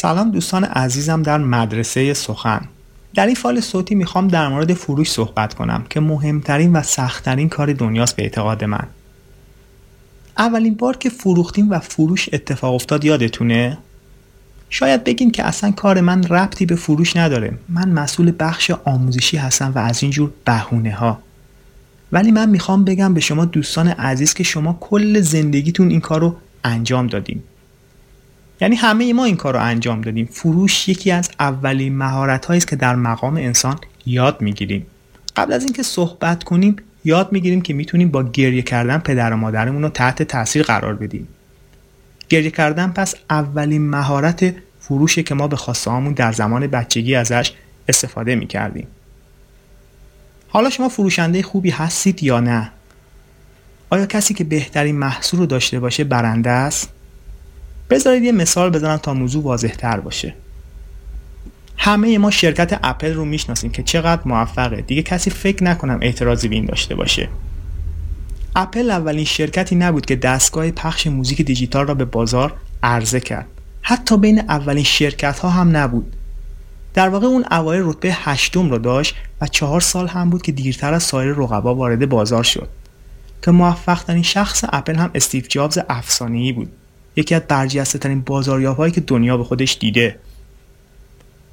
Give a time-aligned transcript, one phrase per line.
[0.00, 2.60] سلام دوستان عزیزم در مدرسه سخن.
[3.14, 7.72] در این فایل صوتی می‌خوام در مورد فروش صحبت کنم که مهمترین و سختترین کار
[7.72, 8.86] دنیاست به اعتقاد من.
[10.38, 13.78] اولین بار که فروختیم و فروش اتفاق افتاد یادتونه؟
[14.70, 17.58] شاید بگین که اصلا کار من ربطی به فروش نداره.
[17.68, 21.18] من مسئول بخش آموزشی هستم و از اینجور بهونه ها
[22.12, 26.36] ولی من می‌خوام بگم به شما دوستان عزیز که شما کل زندگیتون این کار رو
[26.64, 27.42] انجام دادیم
[28.60, 30.28] یعنی همه ما این کار رو انجام دادیم.
[30.32, 34.86] فروش یکی از اولین مهارت است که در مقام انسان یاد می‌گیریم.
[35.36, 39.82] قبل از اینکه صحبت کنیم یاد می‌گیریم که می‌تونیم با گریه کردن پدر و مادرمون
[39.82, 41.28] رو تحت تاثیر قرار بدیم.
[42.28, 47.52] گریه کردن پس اولین مهارت فروشه که ما به خواسته در زمان بچگی ازش
[47.88, 48.86] استفاده می‌کردیم.
[50.48, 52.70] حالا شما فروشنده خوبی هستید یا نه؟
[53.90, 56.90] آیا کسی که بهترین محصول رو داشته باشه برنده است؟
[57.90, 60.34] بذارید یه مثال بزنم تا موضوع واضح تر باشه.
[61.76, 64.80] همه ما شرکت اپل رو می‌شناسیم که چقدر موفقه.
[64.80, 67.28] دیگه کسی فکر نکنم اعتراضی به داشته باشه.
[68.56, 73.46] اپل اولین شرکتی نبود که دستگاه پخش موزیک دیجیتال را به بازار عرضه کرد.
[73.82, 76.16] حتی بین اولین شرکت ها هم نبود.
[76.94, 80.94] در واقع اون اوایل رتبه هشتم رو داشت و چهار سال هم بود که دیرتر
[80.94, 82.68] از سایر رقبا وارد بازار شد.
[83.42, 86.72] که موفق ترین شخص اپل هم استیو جابز افسانه‌ای بود.
[87.18, 90.18] یکی از برجسته ترین بازاریابهایی که دنیا به خودش دیده.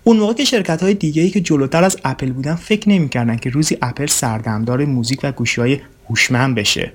[0.04, 3.50] اون موقع که شرکت های دیگه ای که جلوتر از اپل بودن فکر نمی‌کردن که
[3.50, 6.92] روزی اپل سردمدار موزیک و گوشی های هوشمند بشه.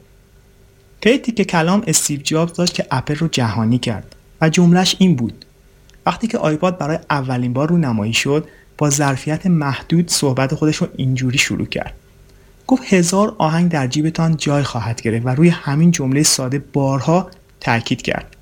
[1.00, 5.44] که که کلام استیو جابز داشت که اپل رو جهانی کرد و جملهش این بود.
[6.06, 10.88] وقتی که آیپاد برای اولین بار رو نمایی شد با ظرفیت محدود صحبت خودش رو
[10.96, 11.94] اینجوری شروع کرد.
[12.66, 18.02] گفت هزار آهنگ در جیبتان جای خواهد گرفت و روی همین جمله ساده بارها تاکید
[18.02, 18.36] کرد.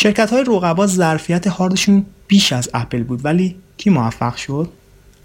[0.00, 4.70] شرکت های رقبا ظرفیت هاردشون بیش از اپل بود ولی کی موفق شد؟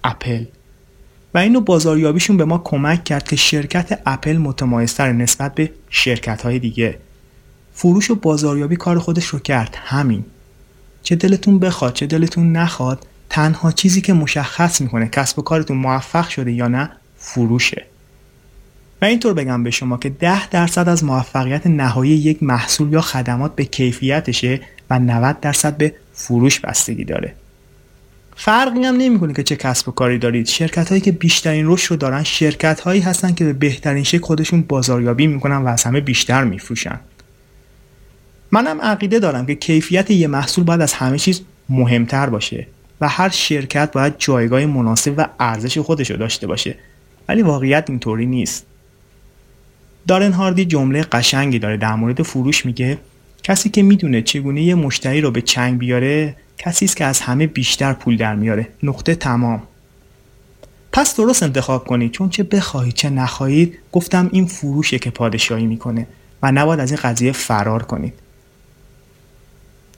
[0.04, 0.46] اپل.
[1.34, 6.60] و اینو بازاریابیشون به ما کمک کرد که شرکت اپل متمایزتر نسبت به شرکت های
[6.60, 7.00] دیگه.
[7.74, 10.26] فروش و بازاریابی کار خودش رو کرد همین.
[11.04, 16.30] چه دلتون بخواد چه دلتون نخواد تنها چیزی که مشخص می‌کنه کسب و کارتون موفق
[16.30, 17.86] شده یا نه فروشه.
[19.04, 23.56] و اینطور بگم به شما که 10 درصد از موفقیت نهایی یک محصول یا خدمات
[23.56, 27.34] به کیفیتشه و 90 درصد به فروش بستگی داره.
[28.36, 30.48] فرقی هم نمی‌کنه که چه کسب و کاری دارید.
[30.48, 34.62] شرکت هایی که بیشترین رشد رو دارن شرکت هایی هستن که به بهترین شکل خودشون
[34.62, 37.00] بازاریابی می‌کنن و از همه بیشتر میفروشن.
[38.52, 42.68] منم عقیده دارم که کیفیت یه محصول باید از همه چیز مهمتر باشه
[43.02, 46.76] و هر شرکت باید جایگاه مناسب و ارزش خودش رو داشته باشه.
[47.28, 48.66] ولی واقعیت اینطوری نیست.
[50.08, 51.78] دارن هاردی جمله قشنگی داره.
[51.78, 52.98] در مورد فروش میگه
[53.44, 57.48] کسی که می‌دونه چگونه یه مشتری رو به چنگ بیاره کسی است که از همه
[57.48, 58.68] بیشتر پول در میاره.
[58.84, 59.64] نقطه تمام.
[60.92, 66.08] پس درست انتخاب کنید چون چه بخواهید چه نخواهید گفتم این فروشه که پادشاهی می‌کنه
[66.42, 68.14] و نباید از این قضیه فرار کنید.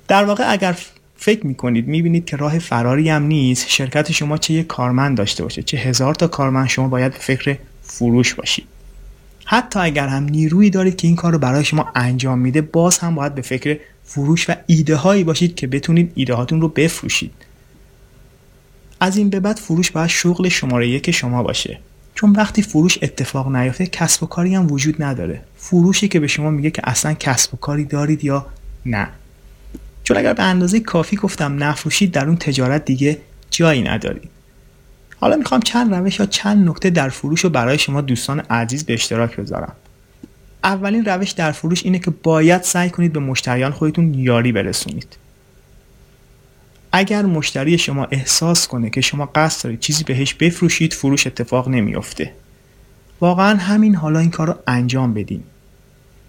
[0.08, 0.78] در واقع اگر
[1.18, 3.70] فکر می‌کنید می‌بینید که راه فراری هم نیست.
[3.70, 8.34] شرکت شما چه یک کارمند داشته باشه چه هزار تا کارمند شما باید فکر فروش
[8.34, 8.68] باشید.
[9.46, 13.16] حتی اگر هم نیرویی دارید که این کار رو برای شما انجام میده باز هم
[13.16, 17.34] باید به فکر فروش و ایده هایی باشید که بتونید ایده هاتون رو بفروشید.
[19.00, 21.80] از این به بعد فروش باید شغل شماره یک شما باشه.
[22.16, 25.42] چون وقتی فروش اتفاق نیافته کسب و کاری هم وجود نداره.
[25.58, 28.46] فروشی که به شما میگه که اصلا کسب و کاری دارید یا
[28.86, 29.08] نه.
[30.04, 33.18] چون اگر به اندازه کافی گفتم نفروشید در اون تجارت دیگه
[33.52, 34.30] جایی ندارید.
[35.20, 38.94] حالا می‌خوام چند روش یا چند نکته در فروش رو برای شما دوستان عزیز به
[38.94, 39.76] اشتراک بذارم.
[40.64, 45.18] اولین روش در فروش اینه که باید سعی کنید به مشتریان خودتون یاری برسونید.
[46.92, 52.32] اگر مشتری شما احساس کنه که شما قصد دارید چیزی بهش بفروشید فروش اتفاق نمیافته.
[53.22, 55.44] واقعا همین حالا این کار رو انجام بدین.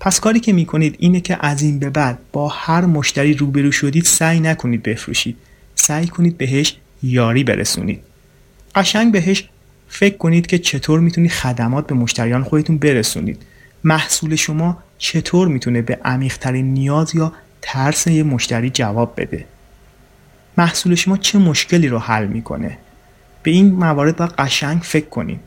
[0.00, 4.04] پس کاری که می‌کنید اینه که از این به بعد با هر مشتری روبرو شدید
[4.04, 5.36] سعی نکنید بفروشید.
[5.74, 8.00] سعی کنید بهش یاری برسونید.
[8.76, 9.48] قشنگ بهش
[9.88, 13.42] فکر کنید که چطور می‌تونید خدمات به مشتریان خودتون برسونید.
[13.84, 17.32] محصول شما چطور می‌تونه به عمیقترین نیاز یا
[17.62, 19.44] ترس یه مشتری جواب بده؟
[20.58, 22.78] محصول شما چه مشکلی رو حل می‌کنه؟
[23.42, 25.40] به این موارد باید قشنگ فکر کنید.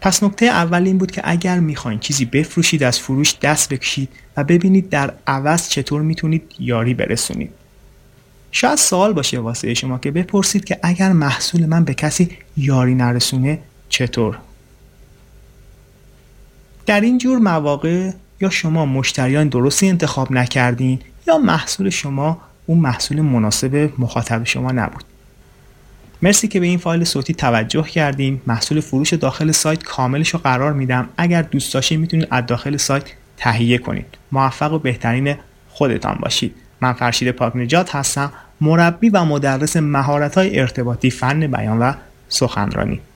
[0.00, 4.44] پس نکته اول این بود که اگر می‌خواین چیزی بفروشید از فروش دست بکشید و
[4.44, 7.50] ببینید در عوض چطور می‌تونید یاری برسونید.
[8.52, 13.58] شاید سوال باشه واسه شما که بپرسید که اگر محصول من به کسی یاری نرسونه
[13.88, 14.38] چطور؟
[16.86, 18.10] در این جور مواقع
[18.40, 25.04] یا شما مشتریان درستی انتخاب نکردین یا محصول شما اون محصول مناسب مخاطب شما نبود.
[26.22, 30.72] مرسی که به این فایل صوتی توجه کردین، محصول فروش داخل سایت کاملش رو قرار
[30.72, 31.08] میدم.
[31.16, 33.04] اگر دوست داشتید می‌تونید از داخل سایت
[33.36, 34.06] تهیه کنید.
[34.32, 35.34] موفق و بهترین
[35.68, 36.54] خودتان باشید.
[36.80, 41.92] من فرشید پاک نجات هستم مربی و مدرس مهارتای ارتباطی فن بیان و
[42.28, 43.00] سخنرانی.